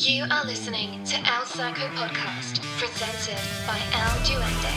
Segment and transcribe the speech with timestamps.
[0.00, 4.68] You are listening to El Saco Podcast, presented by El Duende.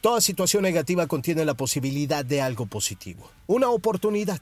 [0.00, 4.40] Toda situación negativa contiene la posibilidad de algo positivo, una oportunidad.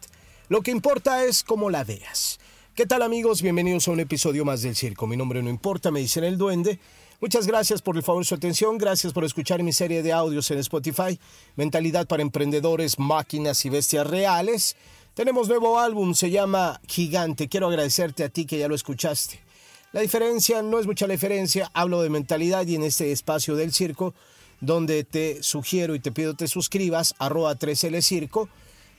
[0.49, 2.39] Lo que importa es cómo la veas.
[2.77, 3.43] ¿Qué tal amigos?
[3.43, 5.09] Bienvenidos a un episodio más del Circo.
[5.09, 6.79] Mi nombre no importa, me dicen el duende.
[7.21, 10.49] Muchas gracias por el favor de su atención, gracias por escuchar mi serie de audios
[10.53, 11.19] en Spotify,
[11.57, 14.77] Mentalidad para Emprendedores, Máquinas y Bestias Reales.
[15.15, 17.49] Tenemos nuevo álbum, se llama Gigante.
[17.49, 19.50] Quiero agradecerte a ti que ya lo escuchaste.
[19.93, 23.73] La diferencia no es mucha la diferencia, hablo de mentalidad y en este espacio del
[23.73, 24.15] circo,
[24.61, 28.49] donde te sugiero y te pido te suscribas, arroba 3L Circo,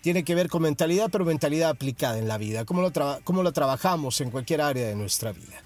[0.01, 2.91] tiene que ver con mentalidad, pero mentalidad aplicada en la vida, cómo lo,
[3.23, 5.61] cómo lo trabajamos en cualquier área de nuestra vida.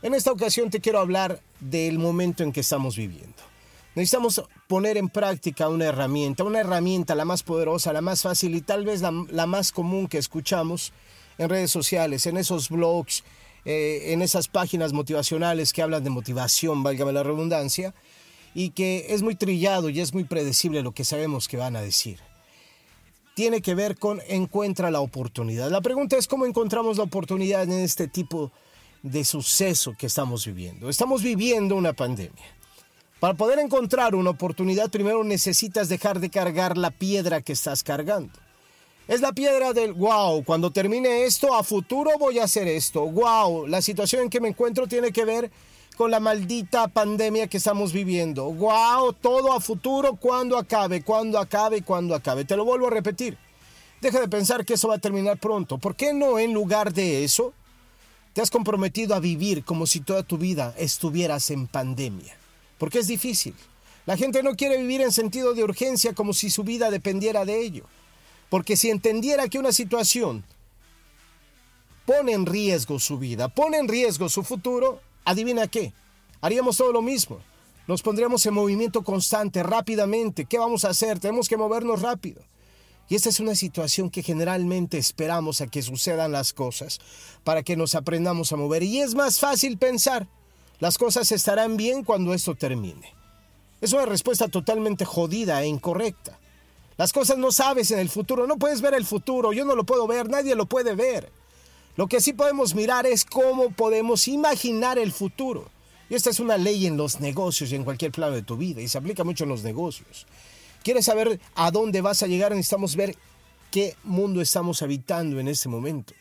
[0.00, 3.42] En esta ocasión te quiero hablar del momento en que estamos viviendo.
[3.94, 8.60] Necesitamos poner en práctica una herramienta, una herramienta la más poderosa, la más fácil y
[8.60, 10.92] tal vez la, más común que escuchamos
[11.38, 13.24] en redes sociales, en esos blogs,
[13.64, 17.94] eh, en esas páginas motivacionales que hablan de motivación, válgame la redundancia,
[18.54, 21.80] y que es muy trillado y es muy predecible lo que sabemos que van a
[21.80, 22.20] decir.
[23.34, 25.70] Tiene que ver con encuentra la oportunidad.
[25.70, 28.52] La pregunta es cómo encontramos la oportunidad en este tipo
[29.02, 30.88] de suceso que estamos viviendo.
[30.88, 32.44] Estamos viviendo una pandemia.
[33.18, 38.43] Para poder encontrar una oportunidad, primero necesitas dejar de cargar la piedra que estás cargando.
[39.06, 43.04] Es la piedra del wow, cuando termine esto, a futuro voy a hacer esto.
[43.04, 45.50] Wow, la situación en que me encuentro tiene que ver
[45.94, 48.50] con la maldita pandemia que estamos viviendo.
[48.50, 52.46] Wow, todo a futuro, cuando acabe, cuando acabe, cuando acabe.
[52.46, 53.36] Te lo vuelvo a repetir.
[54.00, 55.76] Deja de pensar que eso va a terminar pronto.
[55.76, 57.52] ¿Por qué no en lugar de eso?
[58.32, 62.38] Te has comprometido a vivir como si toda tu vida estuvieras en pandemia.
[62.78, 63.54] Porque es difícil.
[64.06, 67.60] La gente no quiere vivir en sentido de urgencia como si su vida dependiera de
[67.60, 67.84] ello.
[68.54, 70.44] Porque si entendiera que una situación
[72.06, 75.92] pone en riesgo su vida, pone en riesgo su futuro, adivina qué,
[76.40, 77.40] haríamos todo lo mismo.
[77.88, 80.44] Nos pondríamos en movimiento constante, rápidamente.
[80.44, 81.18] ¿Qué vamos a hacer?
[81.18, 82.42] Tenemos que movernos rápido.
[83.08, 87.00] Y esta es una situación que generalmente esperamos a que sucedan las cosas
[87.42, 88.84] para que nos aprendamos a mover.
[88.84, 90.28] Y es más fácil pensar,
[90.78, 93.14] las cosas estarán bien cuando esto termine.
[93.80, 96.38] Es una respuesta totalmente jodida e incorrecta.
[96.96, 99.84] Las cosas no sabes en el futuro, no puedes ver el futuro, yo no lo
[99.84, 101.30] puedo ver, nadie lo puede ver.
[101.96, 105.68] Lo que sí podemos mirar es cómo podemos imaginar el futuro.
[106.08, 108.80] Y esta es una ley en los negocios y en cualquier plano de tu vida,
[108.80, 110.26] y se aplica mucho en los negocios.
[110.84, 112.52] ¿Quieres saber a dónde vas a llegar?
[112.52, 113.16] Necesitamos ver
[113.70, 116.14] qué mundo estamos habitando en este momento.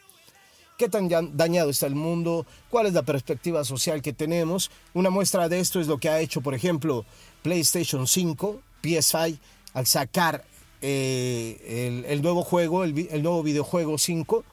[0.77, 1.07] ¿Qué tan
[1.37, 2.47] dañado está el mundo?
[2.69, 4.71] ¿Cuál es la perspectiva social que tenemos?
[4.95, 7.05] Una muestra de esto es lo que ha hecho, por ejemplo,
[7.43, 9.37] PlayStation 5, PS5,
[9.73, 10.45] al sacar
[10.85, 14.43] eh, el, nuevo juego, el, nuevo videojuego 5,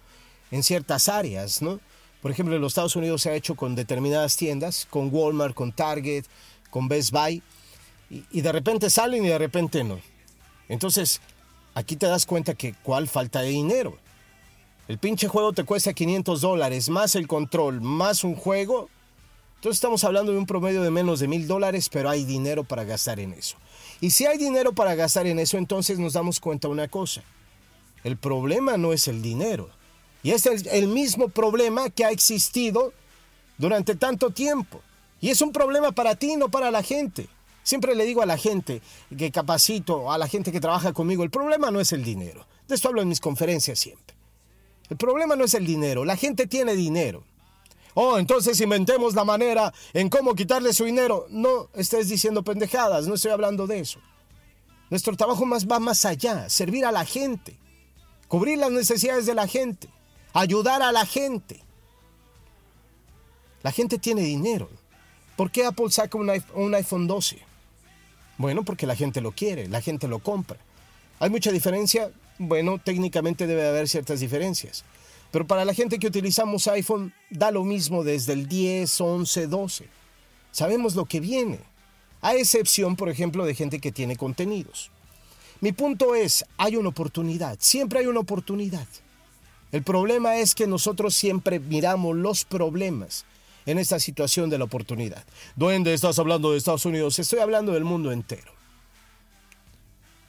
[0.53, 1.81] en ciertas áreas, ¿no?
[2.23, 5.73] Por ejemplo, en los Estados Unidos se ha hecho con determinadas tiendas, con Walmart, con
[5.73, 6.27] Target,
[6.71, 7.43] con Best Buy,
[8.11, 9.99] y, de repente salen y de repente no.
[10.69, 11.21] Entonces,
[11.75, 13.99] aquí te das cuenta que cuál falta de dinero.
[14.87, 18.89] El pinche juego te cuesta 500 dólares, más el control, más un juego.
[19.61, 22.85] Entonces estamos hablando de un promedio de menos de mil dólares, pero hay dinero para
[22.85, 23.59] gastar en eso.
[24.01, 27.23] Y si hay dinero para gastar en eso, entonces nos damos cuenta de una cosa.
[28.03, 29.69] El problema no es el dinero.
[30.23, 32.95] Y es el mismo problema que ha existido
[33.59, 34.81] durante tanto tiempo.
[35.21, 37.29] Y es un problema para ti, no para la gente.
[37.63, 38.81] Siempre le digo a la gente
[39.19, 42.47] que capacito, a la gente que trabaja conmigo, el problema no es el dinero.
[42.67, 44.17] De esto hablo en mis conferencias siempre.
[44.89, 47.25] El problema no es el dinero, la gente tiene dinero.
[47.95, 51.27] Oh, entonces inventemos la manera en cómo quitarle su dinero.
[51.31, 54.01] No estés diciendo pendejadas, no estoy hablando de eso.
[54.91, 57.57] Nuestro trabajo más va más allá, servir a la gente,
[58.29, 59.89] cubrir las necesidades de la gente,
[60.33, 61.63] ayudar a la gente.
[63.63, 64.69] La gente tiene dinero.
[65.37, 67.39] ¿Por qué Apple saca un iPhone 12?
[68.37, 70.59] Bueno, porque la gente lo quiere, la gente lo compra.
[71.19, 72.11] ¿Hay mucha diferencia?
[72.39, 74.85] Bueno, técnicamente debe haber ciertas diferencias.
[75.31, 79.89] Pero para la gente que utilizamos iPhone, da lo mismo desde el 10, 11, 12.
[80.51, 81.61] Sabemos lo que viene.
[82.21, 84.91] A excepción, por ejemplo, de gente que tiene contenidos.
[85.61, 88.87] Mi punto es, hay una oportunidad, siempre hay una oportunidad.
[89.73, 93.25] El problema es que nosotros siempre miramos los problemas
[93.67, 95.25] en esta situación de la oportunidad.
[95.57, 97.19] ¿Dónde estás hablando de Estados Unidos?
[97.19, 98.60] Estoy hablando del mundo entero.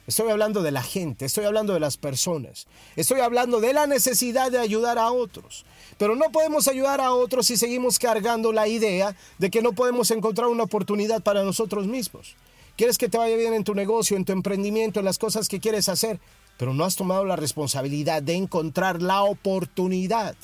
[0.06, 2.66] Estoy hablando de la gente, estoy hablando de las personas,
[2.96, 5.64] estoy hablando de la necesidad de ayudar a otros.
[5.96, 10.10] Pero no podemos ayudar a otros si seguimos cargando la idea de que no podemos
[10.10, 12.34] encontrar una oportunidad para nosotros mismos.
[12.76, 15.60] Quieres que te vaya bien en tu negocio, en tu emprendimiento, en las cosas que
[15.60, 16.18] quieres hacer,
[16.56, 20.34] pero no has tomado la responsabilidad de encontrar la oportunidad.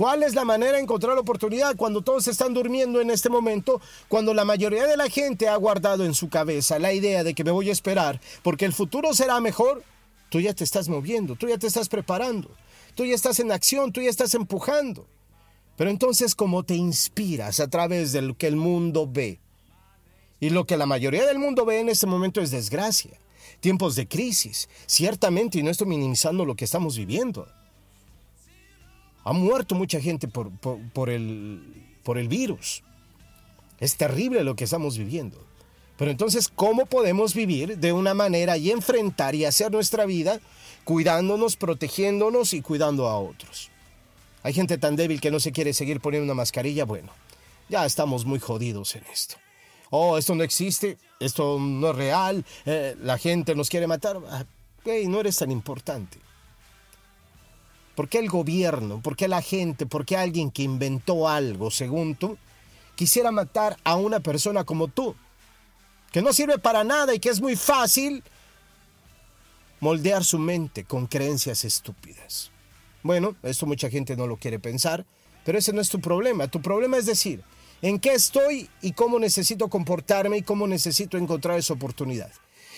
[0.00, 3.82] ¿Cuál es la manera de encontrar oportunidad cuando todos están durmiendo en este momento?
[4.08, 7.44] Cuando la mayoría de la gente ha guardado en su cabeza la idea de que
[7.44, 9.84] me voy a esperar porque el futuro será mejor.
[10.30, 12.48] Tú ya te estás moviendo, tú ya te estás preparando,
[12.94, 15.06] tú ya estás en acción, tú ya estás empujando.
[15.76, 19.38] Pero entonces, ¿cómo te inspiras a través de lo que el mundo ve?
[20.40, 23.18] Y lo que la mayoría del mundo ve en este momento es desgracia,
[23.60, 27.46] tiempos de crisis, ciertamente, y no estoy minimizando lo que estamos viviendo.
[29.24, 31.62] Ha muerto mucha gente por, por, el,
[32.02, 32.82] por el virus.
[33.78, 35.38] Es terrible lo que estamos viviendo.
[35.96, 40.40] Pero entonces, ¿cómo podemos vivir de una manera y enfrentar y hacer nuestra vida
[40.84, 43.70] cuidándonos, protegiéndonos y cuidando a otros?
[44.42, 46.86] Hay gente tan débil que no se quiere seguir poniendo una mascarilla.
[46.86, 47.12] Bueno,
[47.68, 49.36] ya estamos muy jodidos en esto.
[49.90, 54.18] Oh, esto no existe, esto no es real, eh, la gente nos quiere matar.
[54.30, 54.44] Ah,
[55.06, 56.18] no eres tan importante.
[58.00, 62.14] ¿Por qué el gobierno, por qué la gente, por qué alguien que inventó algo, según
[62.14, 62.38] tú,
[62.96, 65.14] quisiera matar a una persona como tú?
[66.10, 68.24] Que no sirve para nada y que es muy fácil
[69.80, 72.50] moldear su mente con creencias estúpidas.
[73.02, 75.04] Bueno, esto mucha gente no lo quiere pensar,
[75.44, 76.48] pero ese no es tu problema.
[76.48, 77.42] Tu problema es decir,
[77.82, 82.32] en qué estoy y cómo necesito comportarme y cómo necesito encontrar esa oportunidad.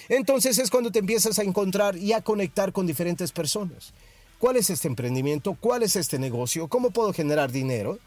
[0.08, 3.94] Entonces es cuando te empiezas a encontrar y a conectar con diferentes personas.
[4.42, 5.54] ¿Cuál es este emprendimiento?
[5.54, 6.66] ¿Cuál es este negocio?
[6.66, 8.00] ¿Cómo puedo generar dinero?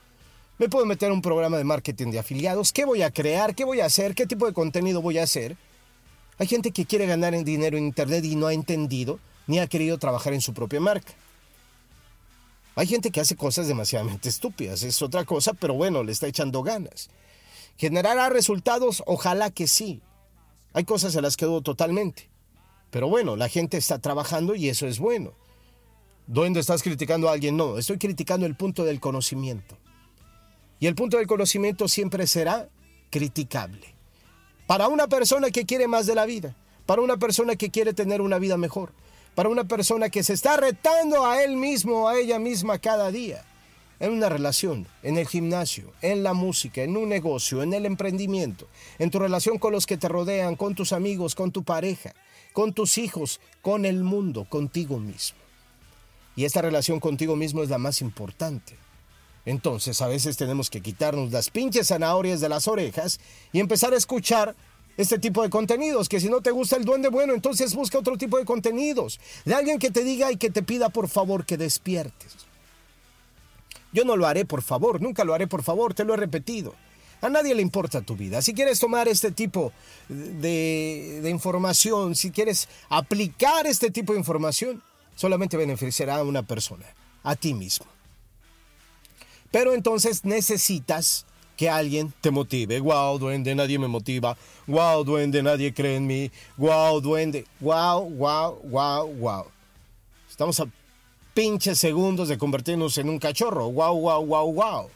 [0.58, 2.74] ¿Me puedo meter un programa de marketing de afiliados?
[2.74, 3.56] ¿Qué voy a crear?
[3.56, 4.16] ¿Qué voy a hacer?
[4.16, 5.56] ¿Qué tipo de contenido voy a hacer?
[6.38, 9.18] Hay gente que quiere ganar en dinero en Internet y no ha entendido
[9.48, 11.14] ni ha querido trabajar en su propia marca.
[12.76, 16.64] Hay gente que hace cosas demasiadamente estúpidas, es otra cosa, pero bueno, le está echando
[16.64, 17.10] ganas.
[17.78, 19.04] ¿Generará resultados?
[19.06, 20.02] Ojalá que sí.
[20.74, 22.28] Hay cosas a las que dudo totalmente.
[22.92, 25.32] Pero bueno, la gente está trabajando y eso es bueno.
[26.28, 27.56] ¿Dónde estás criticando a alguien?
[27.56, 29.78] No, estoy criticando el punto del conocimiento.
[30.80, 32.68] Y el punto del conocimiento siempre será
[33.12, 33.94] criticable.
[34.66, 36.56] Para una persona que quiere más de la vida,
[36.88, 38.92] para una persona que quiere tener una vida mejor,
[39.36, 43.46] para una persona que se está retando a él mismo, a ella misma cada día,
[44.00, 48.68] en una relación, en el gimnasio, en la música, en un negocio, en el emprendimiento,
[48.98, 52.16] en tu relación con los que te rodean, con tus amigos, con tu pareja,
[52.52, 55.45] con tus hijos, con el mundo, contigo mismo.
[56.36, 58.78] Y esta relación contigo mismo es la más importante.
[59.46, 63.20] Entonces a veces tenemos que quitarnos las pinches zanahorias de las orejas
[63.54, 64.56] y empezar a escuchar
[64.98, 68.18] este tipo de contenidos, que si no te gusta el duende bueno, entonces busca otro
[68.18, 71.58] tipo de contenidos, de alguien que te diga y que te pida por favor que
[71.58, 72.34] despiertes.
[73.92, 76.76] Yo no lo haré por favor, nunca lo haré por favor, te lo he repetido.
[77.22, 78.42] A nadie le importa tu vida.
[78.42, 79.72] Si quieres tomar este tipo
[80.10, 84.84] de, de información, si quieres aplicar este tipo de información,
[85.16, 86.86] solamente beneficiará a una persona,
[87.24, 87.88] a ti mismo.
[89.52, 91.26] Pero entonces necesitas
[91.56, 92.80] que alguien te motive.
[92.82, 94.38] Wow, duende, nadie me motiva.
[94.68, 96.32] Wow, duende, nadie cree en mí.
[96.58, 97.46] Wow, duende.
[97.62, 99.46] Wow, wow, wow, wow.
[100.30, 100.68] Estamos a
[101.34, 103.72] pinches segundos de convertirnos en un cachorro.
[103.72, 104.90] Wow, wow, wow, wow.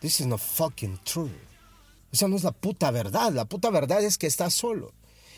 [0.00, 1.32] This is not fucking true.
[2.12, 3.32] Esa no es la puta verdad.
[3.32, 4.92] La puta verdad es que estás solo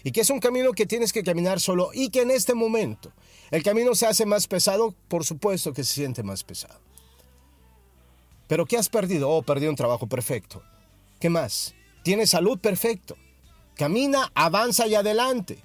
[0.04, 3.12] y que es un camino que tienes que caminar solo y que en este momento
[3.50, 6.80] el camino se hace más pesado, por supuesto que se siente más pesado.
[8.48, 9.30] Pero ¿qué has perdido?
[9.30, 10.62] Oh, perdí un trabajo perfecto.
[11.20, 11.74] ¿Qué más?
[12.02, 13.16] Tienes salud perfecto.
[13.76, 15.58] Camina, avanza y adelante.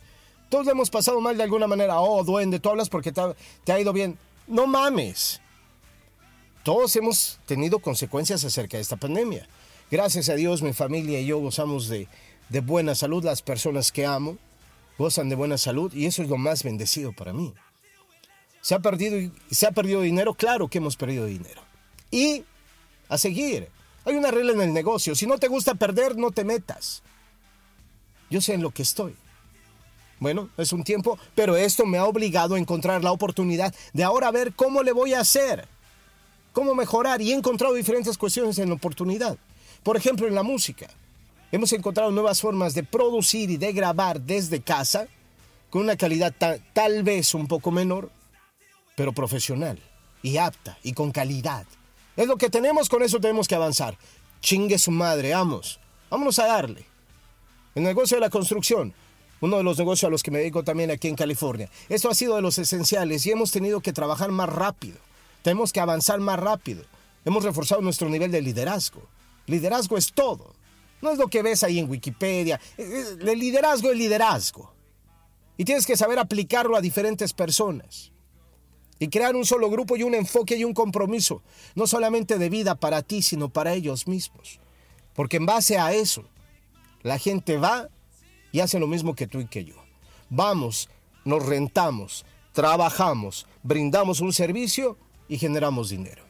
[0.50, 2.00] Todos hemos pasado mal de alguna manera.
[2.00, 4.18] Oh, duende, tú hablas porque te ha, te ha ido bien.
[4.48, 5.42] No mames.
[6.64, 9.48] Todos hemos tenido consecuencias acerca de esta pandemia.
[9.90, 12.08] Gracias a Dios, mi familia y yo gozamos de,
[12.50, 14.38] de buena salud, las personas que amo
[14.98, 17.54] gozan de buena salud y eso es lo más bendecido para mí.
[18.62, 20.34] ¿Se ha perdido, se ha perdido dinero?
[20.34, 21.62] Claro que hemos perdido dinero.
[22.12, 22.44] Y
[23.10, 23.70] a seguir.
[24.06, 25.16] Hay una regla en el negocio.
[25.16, 27.04] Si no te gusta perder, no te metas.
[28.30, 29.16] Yo sé en lo que estoy.
[30.20, 34.32] Bueno, es un tiempo, pero esto me ha obligado a encontrar la oportunidad de ahora
[34.32, 35.68] ver cómo le voy a hacer,
[36.54, 39.38] cómo mejorar y he encontrado diferentes cuestiones en la oportunidad.
[39.84, 40.88] Por ejemplo, en la música.
[41.52, 45.08] Hemos encontrado nuevas formas de producir y de grabar desde casa
[45.70, 46.34] con una calidad
[46.74, 48.10] tal vez un poco menor,
[48.96, 49.80] pero profesional
[50.22, 51.66] y apta y con calidad.
[52.18, 53.98] Es lo que tenemos, con eso tenemos que avanzar.
[54.42, 55.80] Chingue su madre, vamos.
[56.10, 56.86] Vámonos a darle.
[57.76, 58.94] El negocio de la construcción,
[59.40, 61.70] uno de los negocios a los que me dedico también aquí en California.
[61.90, 64.98] Esto ha sido de los esenciales y hemos tenido que trabajar más rápido.
[65.44, 66.84] Tenemos que avanzar más rápido.
[67.24, 69.02] Hemos reforzado nuestro nivel de liderazgo.
[69.46, 70.57] Liderazgo es todo.
[71.02, 72.60] No es lo que ves ahí en Wikipedia.
[72.78, 74.74] El liderazgo es liderazgo.
[75.58, 78.12] Y tienes que saber aplicarlo a diferentes personas.
[79.00, 81.44] y crear un solo grupo y un enfoque y un compromiso,
[81.76, 84.60] no solamente de vida para ti, sino para ellos mismos.
[85.14, 86.24] Porque en base a eso,
[87.04, 87.90] la gente va
[88.52, 89.76] y hace lo mismo que tú y que yo.
[90.30, 90.90] Vamos,
[91.26, 96.24] nos rentamos, trabajamos, brindamos un servicio y generamos dinero.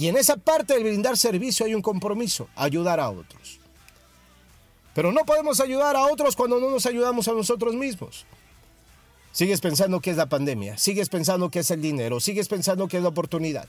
[0.00, 3.60] Y en esa parte del brindar servicio hay un compromiso, ayudar a otros.
[4.94, 8.24] Pero no podemos ayudar a otros cuando no nos ayudamos a nosotros mismos.
[9.30, 12.96] Sigues pensando que es la pandemia, sigues pensando que es el dinero, sigues pensando que
[12.96, 13.68] es la oportunidad.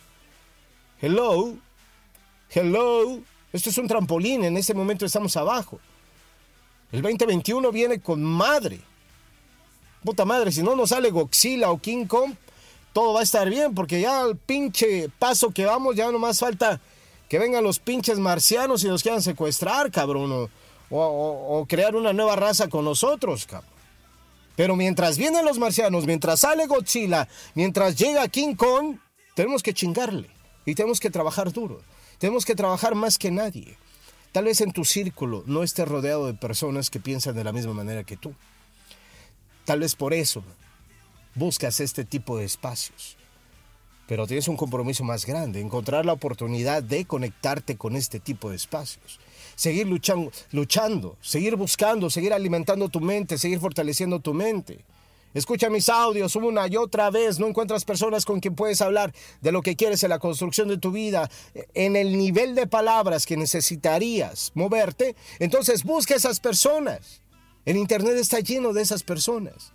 [1.01, 1.53] Hello,
[2.49, 3.19] hello,
[3.51, 5.81] esto es un trampolín, en este momento estamos abajo.
[6.93, 8.79] El 2021 viene con madre.
[10.01, 12.35] Puta madre, si no nos sale Godzilla o King Kong,
[12.93, 16.39] todo va a estar bien, porque ya el pinche paso que vamos, ya no más
[16.39, 16.79] falta
[17.29, 20.49] que vengan los pinches marcianos y nos quieran secuestrar, cabrón, o,
[20.89, 23.71] o crear una nueva raza con nosotros, cabrón.
[24.55, 28.97] Pero mientras vienen los marcianos, mientras sale Godzilla, mientras llega King Kong,
[29.33, 30.29] tenemos que chingarle
[30.65, 31.81] y tenemos que trabajar duro.
[32.17, 33.77] Tenemos que trabajar más que nadie.
[34.31, 37.73] Tal vez en tu círculo no estés rodeado de personas que piensan de la misma
[37.73, 38.35] manera que tú.
[39.65, 40.43] Tal vez por eso
[41.35, 43.17] buscas este tipo de espacios.
[44.07, 48.57] Pero tienes un compromiso más grande, encontrar la oportunidad de conectarte con este tipo de
[48.57, 49.19] espacios
[49.61, 54.83] seguir luchando, luchando, seguir buscando, seguir alimentando tu mente, seguir fortaleciendo tu mente.
[55.35, 57.39] Escucha mis audios una y otra vez.
[57.39, 60.79] No encuentras personas con quien puedes hablar de lo que quieres en la construcción de
[60.79, 61.29] tu vida,
[61.75, 65.15] en el nivel de palabras que necesitarías moverte.
[65.37, 67.21] Entonces busca esas personas.
[67.63, 69.71] El Internet está lleno de esas personas.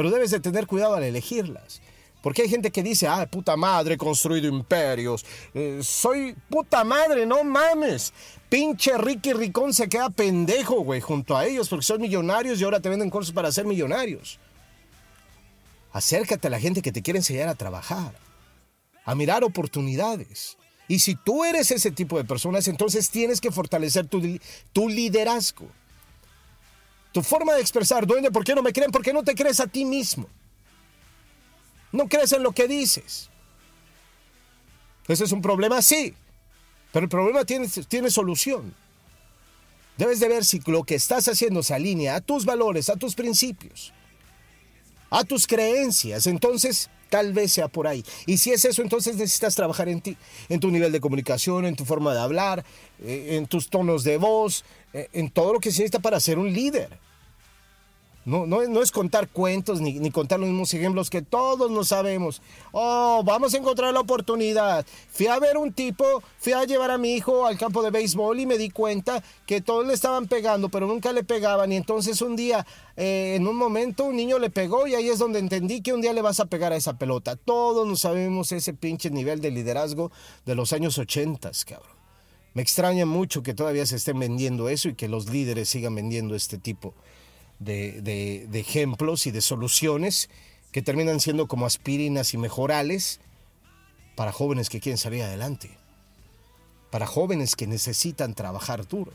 [0.00, 1.82] Pero debes de tener cuidado al elegirlas.
[2.22, 5.26] Porque hay gente que dice, ah, puta madre, he construido imperios.
[5.52, 8.14] Eh, soy puta madre, no mames.
[8.48, 12.80] Pinche Ricky Ricón se queda pendejo, güey, junto a ellos, porque son millonarios y ahora
[12.80, 14.38] te venden cursos para ser millonarios.
[15.92, 18.14] Acércate a la gente que te quiere enseñar a trabajar,
[19.04, 20.56] a mirar oportunidades.
[20.88, 24.22] Y si tú eres ese tipo de personas, entonces tienes que fortalecer tu,
[24.72, 25.68] tu liderazgo.
[27.12, 28.90] Tu forma de expresar, duende, ¿por qué no me creen?
[28.90, 30.28] ¿Por qué no te crees a ti mismo?
[31.92, 33.30] No crees en lo que dices.
[35.08, 35.82] ¿Ese es un problema?
[35.82, 36.14] Sí.
[36.92, 38.74] Pero el problema tiene, tiene solución.
[39.96, 43.14] Debes de ver si lo que estás haciendo se alinea a tus valores, a tus
[43.14, 43.92] principios,
[45.10, 46.26] a tus creencias.
[46.26, 48.04] Entonces, tal vez sea por ahí.
[48.24, 50.16] Y si es eso, entonces necesitas trabajar en ti,
[50.48, 52.64] en tu nivel de comunicación, en tu forma de hablar,
[53.02, 54.64] eh, en tus tonos de voz,
[54.94, 56.88] eh, en todo lo que necesita para ser un líder.
[58.26, 62.42] No, no, no, es contar cuentos ni, contar los mismos ejemplos que todos no sabemos.
[62.70, 64.84] Oh, vamos a encontrar la oportunidad.
[65.10, 68.38] Fui a ver un tipo, fui a llevar a mi hijo al campo de béisbol
[68.38, 71.72] y me di cuenta que todos le estaban pegando, pero nunca le pegaban.
[71.72, 75.18] Y entonces un día, eh, en un momento, un niño le pegó y ahí es
[75.18, 77.36] donde entendí que un día le vas a pegar a esa pelota.
[77.36, 80.12] Todos no sabemos ese pinche nivel de liderazgo
[80.44, 81.98] de los años 80, cabrón.
[82.52, 86.34] Me extraña mucho que todavía se estén vendiendo eso y que los líderes sigan vendiendo
[86.34, 86.94] este tipo
[87.64, 90.28] ejemplos y de soluciones
[90.72, 93.20] que terminan siendo como aspirinas y mejorales
[94.16, 95.70] para jóvenes que quieren salir adelante,
[96.90, 99.12] para jóvenes que necesitan trabajar duro,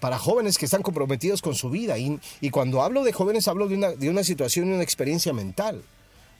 [0.00, 1.96] para jóvenes que están comprometidos con su vida.
[1.98, 5.82] Y, cuando hablo de jóvenes hablo de una, de una situación y una experiencia mental.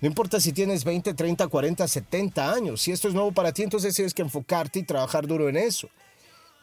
[0.00, 2.82] No importa si tienes 20, 30, 40, 70 años.
[2.82, 5.88] Si esto es nuevo para ti, entonces tienes que enfocarte y trabajar duro en eso.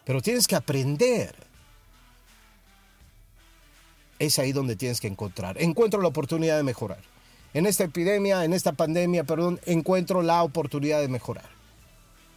[0.05, 1.35] Pero tienes que aprender
[4.19, 5.61] es ahí donde tienes que encontrar.
[5.61, 6.99] Encuentro la oportunidad de mejorar.
[7.53, 11.49] En esta epidemia, en esta pandemia, perdón, encuentro la oportunidad de mejorar.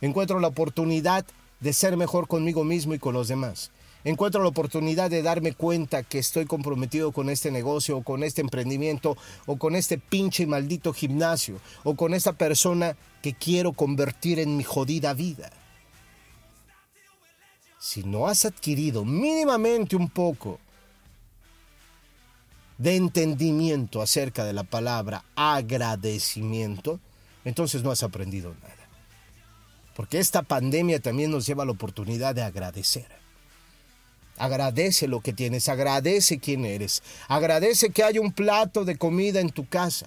[0.00, 1.24] Encuentro la oportunidad
[1.60, 3.70] de ser mejor conmigo mismo y con los demás.
[4.04, 8.40] Encuentro la oportunidad de darme cuenta que estoy comprometido con este negocio o con este
[8.40, 9.16] emprendimiento
[9.46, 14.56] o con este pinche y maldito gimnasio o con esa persona que quiero convertir en
[14.56, 15.50] mi jodida vida.
[17.80, 20.60] Si no has adquirido mínimamente un poco
[22.78, 27.00] de entendimiento acerca de la palabra agradecimiento,
[27.44, 28.74] entonces no has aprendido nada.
[29.94, 33.06] Porque esta pandemia también nos lleva a la oportunidad de agradecer.
[34.36, 39.48] Agradece lo que tienes, agradece quién eres, agradece que hay un plato de comida en
[39.48, 40.06] tu casa.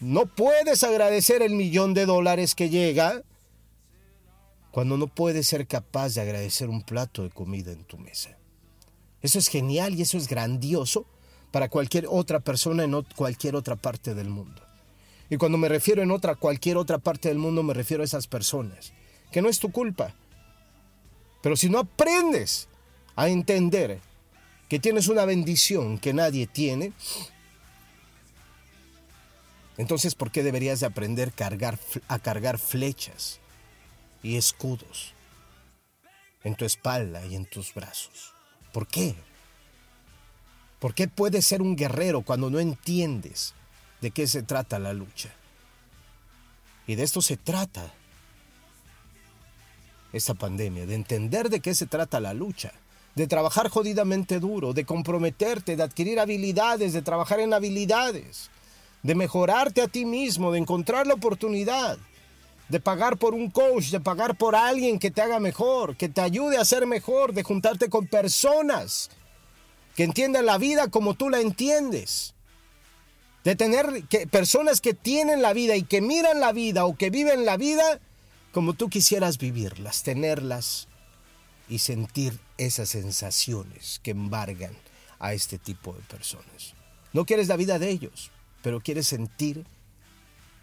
[0.00, 3.22] No puedes agradecer el millón de dólares que llega
[4.72, 8.36] cuando no puedes ser capaz de agradecer un plato de comida en tu mesa.
[9.22, 11.06] Eso es genial y eso es grandioso
[11.50, 14.62] para cualquier otra persona en cualquier otra parte del mundo.
[15.30, 18.26] Y cuando me refiero en otra, cualquier otra parte del mundo, me refiero a esas
[18.26, 18.92] personas,
[19.30, 20.14] que no es tu culpa.
[21.42, 22.68] Pero si no aprendes
[23.14, 24.00] a entender
[24.68, 26.92] que tienes una bendición que nadie tiene,
[29.78, 31.78] Entonces, ¿por qué deberías de aprender cargar,
[32.08, 33.38] a cargar flechas
[34.24, 35.14] y escudos
[36.42, 38.34] en tu espalda y en tus brazos?
[38.72, 39.14] ¿Por qué?
[40.78, 43.54] ¿Por qué puedes ser un guerrero cuando no entiendes
[44.00, 45.30] de qué se trata la lucha?
[46.86, 47.92] Y de esto se trata
[50.12, 52.72] esta pandemia, de entender de qué se trata la lucha,
[53.14, 58.50] de trabajar jodidamente duro, de comprometerte, de adquirir habilidades, de trabajar en habilidades,
[59.02, 61.98] de mejorarte a ti mismo, de encontrar la oportunidad,
[62.68, 66.20] de pagar por un coach, de pagar por alguien que te haga mejor, que te
[66.20, 69.10] ayude a ser mejor, de juntarte con personas
[69.98, 72.36] que entiendan la vida como tú la entiendes.
[73.42, 77.44] De tener personas que tienen la vida y que miran la vida o que viven
[77.44, 77.98] la vida
[78.52, 80.86] como tú quisieras vivirlas, tenerlas
[81.68, 84.76] y sentir esas sensaciones que embargan
[85.18, 86.74] a este tipo de personas.
[87.12, 88.30] No quieres la vida de ellos,
[88.62, 89.66] pero quieres sentir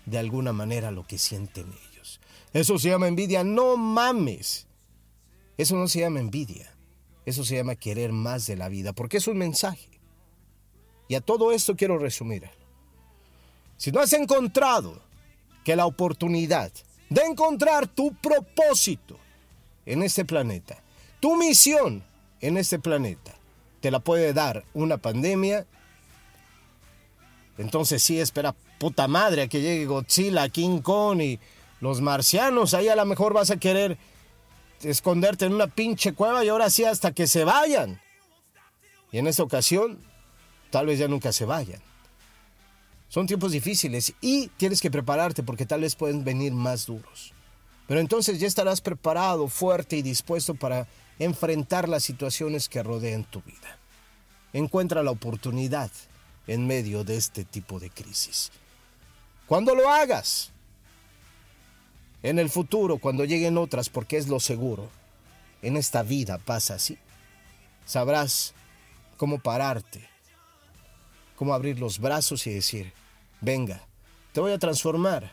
[0.06, 2.22] de alguna manera lo que sienten ellos.
[2.54, 4.66] Eso se llama envidia, no mames.
[5.58, 6.74] Eso no se llama envidia,
[7.26, 9.90] eso se llama querer más de la vida, porque es un mensaje.
[11.08, 12.50] Y a todo esto quiero resumir.
[13.78, 15.02] Si no has encontrado
[15.64, 16.72] que la oportunidad
[17.10, 19.18] de encontrar tu propósito
[19.86, 20.82] en este planeta,
[21.20, 22.04] tu misión
[22.42, 23.34] en este planeta,
[23.82, 25.66] te la puede dar una pandemia,
[27.58, 31.40] entonces sí, espera puta madre a que llegue Godzilla, King Kong y
[31.82, 33.98] los marcianos, ahí a lo mejor vas a querer
[34.82, 38.02] esconderte en una pinche cueva y ahora sí hasta que se vayan.
[39.12, 40.02] Y en esta ocasión,
[40.72, 41.82] tal vez ya nunca se vayan.
[43.08, 47.34] Son tiempos difíciles y tienes que prepararte porque tal vez pueden venir más duros.
[47.88, 50.88] Pero entonces ya estarás preparado, fuerte y dispuesto para
[51.20, 53.78] enfrentar las situaciones que rodean tu vida.
[54.54, 55.92] Encuentra la oportunidad
[56.48, 58.52] en medio de este tipo de crisis.
[59.48, 60.52] Cuando lo hagas,
[62.26, 64.90] en el futuro, cuando lleguen otras, porque es lo seguro,
[65.62, 66.98] en esta vida pasa así,
[67.86, 68.56] sabrás
[69.16, 70.10] cómo pararte,
[71.36, 72.94] cómo abrir los brazos y decir,
[73.42, 73.80] venga,
[74.34, 75.32] te voy a transformar.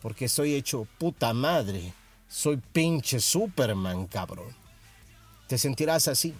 [0.00, 1.92] Porque soy hecho puta madre.
[2.28, 4.54] Soy pinche Superman, cabrón.
[5.48, 6.34] Te sentirás así.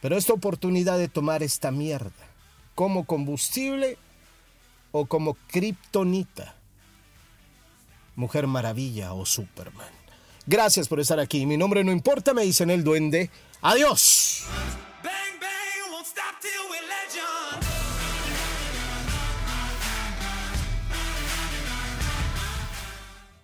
[0.00, 2.10] Pero esta oportunidad de tomar esta mierda
[2.74, 3.98] como combustible
[4.92, 6.56] o como kriptonita.
[8.16, 9.88] Mujer Maravilla o Superman.
[10.46, 11.46] Gracias por estar aquí.
[11.46, 13.30] Mi nombre no importa, me dicen el duende.
[13.62, 14.44] Adiós.